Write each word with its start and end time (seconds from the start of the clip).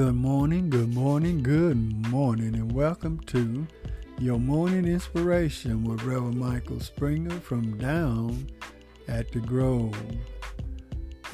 Good 0.00 0.16
morning, 0.16 0.70
good 0.70 0.94
morning, 0.94 1.42
good 1.42 1.76
morning, 2.08 2.54
and 2.54 2.72
welcome 2.72 3.20
to 3.26 3.66
your 4.18 4.38
morning 4.38 4.86
inspiration 4.86 5.84
with 5.84 6.04
Reverend 6.04 6.38
Michael 6.38 6.80
Springer 6.80 7.38
from 7.40 7.76
down 7.76 8.46
at 9.08 9.30
the 9.30 9.40
Grove. 9.40 9.94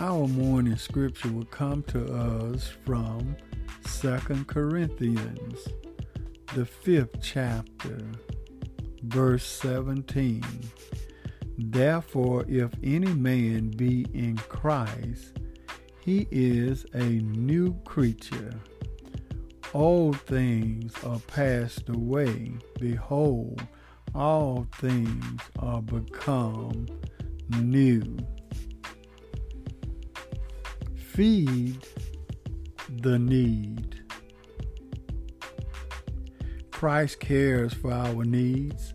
Our 0.00 0.26
morning 0.26 0.76
scripture 0.76 1.30
will 1.30 1.44
come 1.44 1.84
to 1.84 2.12
us 2.12 2.72
from 2.84 3.36
2 4.00 4.18
Corinthians, 4.48 5.68
the 6.52 6.66
fifth 6.66 7.22
chapter, 7.22 8.00
verse 9.04 9.46
17. 9.46 10.42
Therefore, 11.56 12.44
if 12.48 12.72
any 12.82 13.14
man 13.14 13.68
be 13.70 14.08
in 14.12 14.36
Christ, 14.38 15.38
he 16.06 16.28
is 16.30 16.86
a 16.94 17.02
new 17.02 17.74
creature. 17.84 18.54
Old 19.74 20.20
things 20.20 20.94
are 21.02 21.18
passed 21.18 21.88
away. 21.88 22.52
Behold, 22.78 23.60
all 24.14 24.68
things 24.76 25.40
are 25.58 25.82
become 25.82 26.86
new. 27.58 28.16
Feed 30.94 31.84
the 33.02 33.18
need. 33.18 34.00
Christ 36.70 37.18
cares 37.18 37.74
for 37.74 37.92
our 37.92 38.24
needs. 38.24 38.94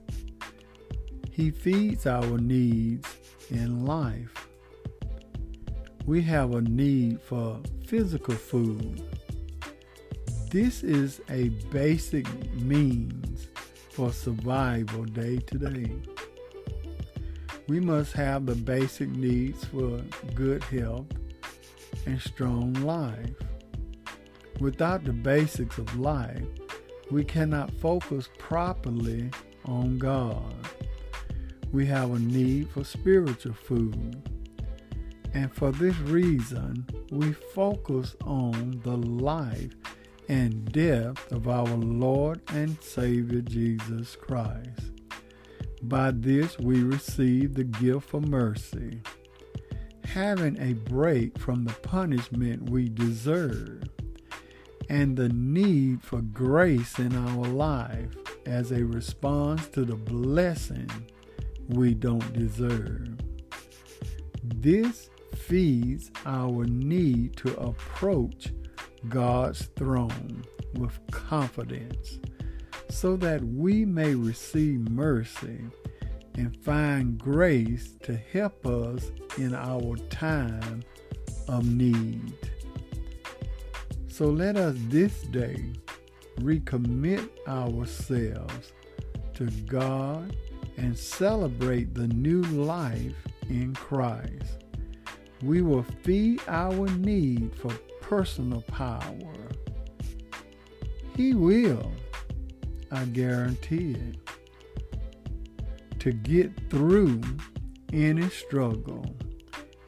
He 1.30 1.52
feeds 1.52 2.08
our 2.08 2.38
needs 2.38 3.18
in 3.50 3.86
life 3.86 4.41
we 6.06 6.22
have 6.24 6.54
a 6.54 6.62
need 6.62 7.22
for 7.22 7.60
physical 7.86 8.34
food. 8.34 9.04
This 10.50 10.84
is 10.84 11.22
a 11.30 11.50
basic 11.72 12.28
means 12.56 13.48
for 13.92 14.12
survival 14.12 15.06
day 15.06 15.38
to 15.38 15.58
day. 15.58 15.92
We 17.68 17.80
must 17.80 18.14
have 18.14 18.46
the 18.46 18.56
basic 18.56 19.10
needs 19.10 19.64
for 19.66 20.02
good 20.34 20.64
health 20.64 21.06
and 22.06 22.20
strong 22.20 22.74
life. 22.74 23.36
Without 24.60 25.04
the 25.04 25.14
basics 25.14 25.78
of 25.78 26.00
life, 26.00 26.44
we 27.12 27.24
cannot 27.24 27.72
focus 27.80 28.28
properly 28.40 29.30
on 29.66 30.00
God. 30.00 30.54
We 31.72 31.86
have 31.86 32.12
a 32.12 32.20
need 32.20 32.70
for 32.72 32.84
spiritual 32.84 33.54
food 33.54 34.22
and 35.34 35.54
for 35.54 35.72
this 35.72 35.98
reason, 36.00 36.86
we 37.12 37.34
focus 37.34 38.16
on 38.26 38.82
the 38.84 38.98
life 38.98 39.74
and 40.28 40.72
death 40.72 41.32
of 41.32 41.48
our 41.48 41.68
Lord 41.68 42.42
and 42.54 42.82
Savior 42.82 43.42
Jesus 43.42 44.16
Christ. 44.16 44.92
By 45.84 46.12
this, 46.12 46.60
we 46.60 46.84
receive 46.84 47.54
the 47.54 47.64
gift 47.64 48.14
of 48.14 48.28
mercy, 48.28 49.02
having 50.06 50.58
a 50.60 50.74
break 50.74 51.40
from 51.40 51.64
the 51.64 51.74
punishment 51.74 52.70
we 52.70 52.90
deserve, 52.90 53.84
and 54.90 55.16
the 55.16 55.30
need 55.30 56.04
for 56.04 56.22
grace 56.22 57.00
in 57.00 57.16
our 57.16 57.48
life 57.48 58.16
as 58.46 58.72
a 58.72 58.84
response 58.84 59.68
to 59.70 59.86
the 59.86 59.96
blessing 59.96 60.90
we 61.70 61.94
don't 61.94 62.34
deserve. 62.34 63.18
This 64.44 65.11
feeds 65.36 66.12
our 66.26 66.66
need 66.66 67.36
to 67.38 67.56
approach 67.58 68.50
God's 69.10 69.64
throne 69.76 70.44
with 70.74 71.00
confidence 71.12 72.20
so 72.90 73.16
that 73.18 73.44
we 73.44 73.86
may 73.86 74.16
receive 74.16 74.90
mercy 74.90 75.60
and 76.36 76.56
find 76.64 77.18
grace 77.18 77.98
to 78.04 78.16
help 78.16 78.66
us 78.66 79.12
in 79.38 79.54
our 79.54 79.96
time 80.10 80.84
of 81.48 81.66
need. 81.66 82.34
So 84.08 84.26
let 84.26 84.56
us 84.56 84.76
this 84.88 85.24
day 85.24 85.74
recommit 86.40 87.30
ourselves 87.48 88.74
to 89.34 89.46
God 89.66 90.36
and 90.78 90.98
celebrate 90.98 91.94
the 91.94 92.08
new 92.08 92.42
life 92.42 93.16
in 93.50 93.74
Christ 93.74 94.61
we 95.44 95.62
will 95.62 95.86
feed 96.04 96.42
our 96.48 96.88
need 96.98 97.56
for 97.56 97.72
personal 98.02 98.62
power. 98.62 99.34
He 101.16 101.34
will, 101.34 101.92
I 102.92 103.06
guarantee 103.06 103.96
it, 103.96 104.18
to 106.00 106.12
get 106.12 106.52
through 106.70 107.22
any 107.94 108.30
struggle. 108.30 109.06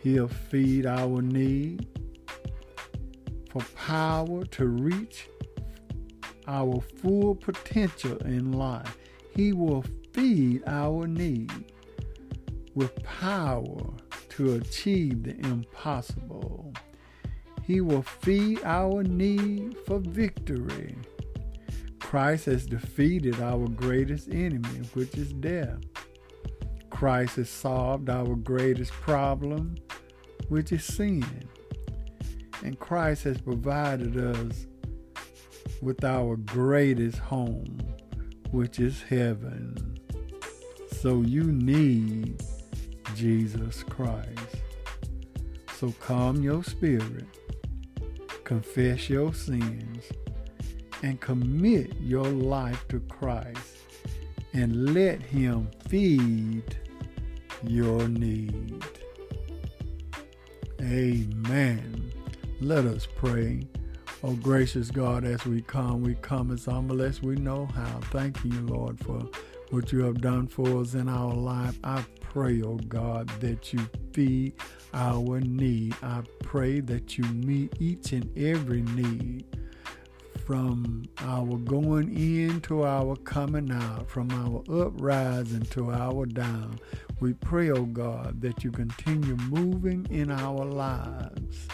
He'll 0.02 0.28
feed 0.28 0.86
our 0.86 1.22
need 1.22 1.88
for 3.50 3.62
power 3.75 4.44
to 4.46 4.68
reach 4.68 5.30
our 6.47 6.81
full 7.02 7.36
potential 7.36 8.18
in 8.19 8.52
life. 8.52 8.97
He 9.36 9.53
will 9.53 9.84
feed 10.13 10.63
our 10.68 11.08
need 11.08 11.52
with 12.75 13.02
power 13.03 13.94
to 14.38 14.55
achieve 14.55 15.23
the 15.23 15.38
impossible. 15.47 16.73
He 17.63 17.81
will 17.81 18.01
feed 18.01 18.61
our 18.63 19.03
need 19.03 19.77
for 19.85 19.99
victory. 19.99 20.95
Christ 21.99 22.45
has 22.45 22.66
defeated 22.66 23.39
our 23.41 23.67
greatest 23.67 24.29
enemy, 24.29 24.81
which 24.94 25.16
is 25.16 25.33
death. 25.33 25.79
Christ 26.89 27.35
has 27.35 27.49
solved 27.49 28.09
our 28.09 28.35
greatest 28.35 28.91
problem, 28.91 29.75
which 30.50 30.71
is 30.71 30.83
sin. 30.83 31.25
And 32.63 32.79
Christ 32.79 33.23
has 33.25 33.39
provided 33.39 34.17
us 34.17 34.67
with 35.81 36.03
our 36.03 36.38
greatest 36.38 37.19
home, 37.19 37.77
which 38.51 38.79
is 38.79 39.01
heaven. 39.03 40.00
So 40.91 41.21
you 41.21 41.44
need 41.44 42.41
Jesus 43.16 43.84
Christ. 43.84 44.56
So 45.78 45.94
calm 46.00 46.41
your 46.41 46.63
spirit, 46.63 47.25
confess 48.44 49.09
your 49.09 49.34
sins, 49.34 50.06
and 51.01 51.19
commit 51.19 51.94
your 52.00 52.25
life 52.25 52.88
to 52.90 53.00
Christ 53.01 53.78
and 54.53 54.94
let 54.94 55.22
Him 55.22 55.69
feed 55.88 56.78
your 57.63 58.07
need. 58.07 58.84
Amen. 60.81 62.12
Let 62.62 62.85
us 62.85 63.07
pray. 63.16 63.68
Oh, 64.24 64.35
gracious 64.35 64.90
God, 64.90 65.25
as 65.25 65.45
we 65.45 65.62
come, 65.62 66.01
we 66.01 66.16
come 66.16 66.51
as 66.51 66.66
humble 66.66 67.01
as 67.01 67.22
we 67.22 67.35
know 67.35 67.66
how. 67.66 68.00
Thank 68.12 68.44
you, 68.45 68.62
Lord, 68.62 69.00
for 69.00 69.28
what 69.69 69.91
you 69.91 70.03
have 70.03 70.22
done 70.22 70.47
for 70.47 70.80
us 70.81 70.94
in 70.94 71.09
our 71.09 71.34
life. 71.34 71.78
I 71.84 72.06
pray, 72.33 72.63
oh 72.63 72.77
God, 72.88 73.29
that 73.41 73.71
you 73.73 73.79
feed 74.11 74.53
our 74.91 75.39
need. 75.41 75.95
I 76.01 76.23
pray 76.41 76.79
that 76.79 77.16
you 77.16 77.23
meet 77.25 77.75
each 77.79 78.11
and 78.11 78.35
every 78.35 78.81
need 78.81 79.45
from 80.44 81.03
our 81.19 81.57
going 81.59 82.11
in 82.17 82.59
to 82.61 82.85
our 82.85 83.16
coming 83.17 83.71
out, 83.71 84.09
from 84.09 84.31
our 84.31 84.63
uprising 84.83 85.61
to 85.61 85.91
our 85.91 86.25
down. 86.25 86.79
We 87.19 87.33
pray, 87.33 87.69
oh 87.69 87.85
God, 87.85 88.41
that 88.41 88.63
you 88.63 88.71
continue 88.71 89.35
moving 89.35 90.07
in 90.09 90.31
our 90.31 90.65
lives. 90.65 91.68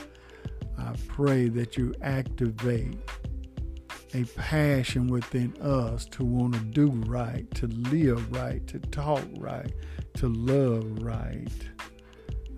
I 0.77 0.94
pray 1.07 1.47
that 1.50 1.77
you 1.77 1.95
activate 2.01 2.97
a 4.13 4.25
passion 4.35 5.07
within 5.07 5.55
us 5.62 6.05
to 6.07 6.25
want 6.25 6.55
to 6.55 6.59
do 6.59 6.88
right, 7.07 7.50
to 7.55 7.67
live 7.67 8.29
right, 8.33 8.65
to 8.67 8.79
talk 8.79 9.23
right, 9.38 9.71
to 10.19 10.27
love 10.27 11.01
right. 11.01 11.48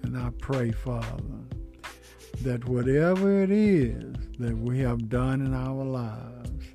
And 0.01 0.17
I 0.17 0.31
pray, 0.39 0.71
Father, 0.71 1.45
that 2.41 2.65
whatever 2.67 3.43
it 3.43 3.51
is 3.51 4.15
that 4.39 4.57
we 4.57 4.79
have 4.79 5.09
done 5.09 5.45
in 5.45 5.53
our 5.53 5.85
lives, 5.85 6.65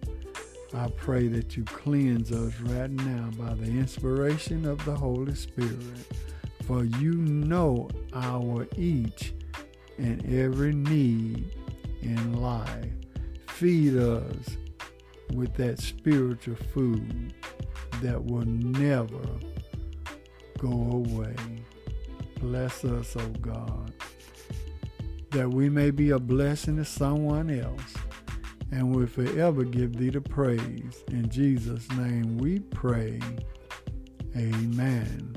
I 0.72 0.88
pray 0.90 1.26
that 1.26 1.56
you 1.56 1.64
cleanse 1.64 2.30
us 2.30 2.52
right 2.60 2.90
now 2.90 3.30
by 3.36 3.54
the 3.54 3.64
inspiration 3.64 4.64
of 4.64 4.84
the 4.84 4.94
Holy 4.94 5.34
Spirit. 5.34 6.06
For 6.62 6.84
you 6.84 7.14
know 7.14 7.88
our 8.14 8.68
each 8.76 9.34
and 9.98 10.24
every 10.32 10.72
need 10.72 11.52
in 12.00 12.40
life. 12.40 12.92
Feed 13.48 13.96
us 13.96 14.56
with 15.34 15.52
that 15.54 15.80
spiritual 15.80 16.54
food 16.72 17.34
that 18.02 18.24
will 18.24 18.46
never 18.46 19.26
go 20.58 20.70
away. 20.70 21.36
Bless 22.40 22.84
us, 22.84 23.16
O 23.16 23.20
oh 23.20 23.28
God, 23.40 23.92
that 25.30 25.48
we 25.48 25.68
may 25.68 25.90
be 25.90 26.10
a 26.10 26.18
blessing 26.18 26.76
to 26.76 26.84
someone 26.84 27.50
else 27.50 27.94
and 28.70 28.94
will 28.94 29.06
forever 29.06 29.64
give 29.64 29.96
thee 29.96 30.10
the 30.10 30.20
praise. 30.20 31.02
In 31.08 31.28
Jesus' 31.28 31.90
name 31.92 32.38
we 32.38 32.58
pray. 32.58 33.20
Amen. 34.36 35.36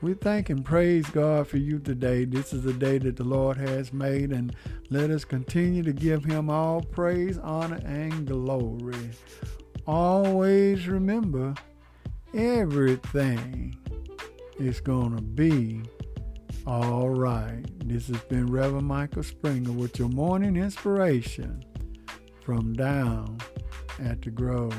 We 0.00 0.14
thank 0.14 0.50
and 0.50 0.64
praise 0.64 1.06
God 1.06 1.46
for 1.48 1.56
you 1.56 1.78
today. 1.78 2.24
This 2.24 2.52
is 2.52 2.62
the 2.62 2.72
day 2.72 2.98
that 2.98 3.16
the 3.16 3.24
Lord 3.24 3.56
has 3.56 3.92
made, 3.92 4.32
and 4.32 4.54
let 4.90 5.10
us 5.10 5.24
continue 5.24 5.82
to 5.82 5.92
give 5.92 6.24
him 6.24 6.50
all 6.50 6.82
praise, 6.82 7.38
honor, 7.38 7.80
and 7.84 8.26
glory. 8.26 9.10
Always 9.86 10.86
remember 10.88 11.54
everything 12.34 13.76
is 14.58 14.80
going 14.80 15.16
to 15.16 15.22
be 15.22 15.82
all 16.66 17.10
right. 17.10 17.64
This 17.84 18.08
has 18.08 18.20
been 18.22 18.50
Reverend 18.50 18.86
Michael 18.86 19.22
Springer 19.22 19.72
with 19.72 19.98
your 19.98 20.08
morning 20.08 20.56
inspiration 20.56 21.64
from 22.40 22.72
down 22.72 23.38
at 24.00 24.22
the 24.22 24.30
Grove. 24.30 24.74